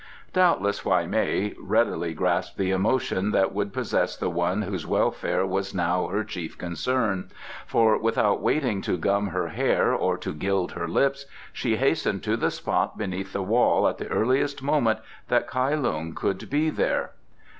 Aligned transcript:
Doubtless 0.33 0.79
Hwa 0.81 1.05
mei 1.07 1.53
readily 1.59 2.15
grasped 2.15 2.57
the 2.57 2.71
emotion 2.71 3.29
that 3.33 3.53
would 3.53 3.71
possess 3.71 4.17
the 4.17 4.31
one 4.31 4.63
whose 4.63 4.87
welfare 4.87 5.45
was 5.45 5.75
now 5.75 6.07
her 6.07 6.23
chief 6.23 6.57
concern, 6.57 7.29
for 7.67 7.95
without 7.99 8.41
waiting 8.41 8.81
to 8.81 8.97
gum 8.97 9.27
her 9.27 9.49
hair 9.49 9.93
or 9.93 10.17
to 10.17 10.33
gild 10.33 10.71
her 10.71 10.87
lips 10.87 11.27
she 11.53 11.75
hastened 11.75 12.23
to 12.23 12.35
the 12.35 12.49
spot 12.49 12.97
beneath 12.97 13.33
the 13.33 13.43
wall 13.43 13.87
at 13.87 13.99
the 13.99 14.07
earliest 14.07 14.63
moment 14.63 14.97
that 15.27 15.47
Kai 15.47 15.75
Lung 15.75 16.15
could 16.15 16.49
be 16.49 16.71
there. 16.71 17.11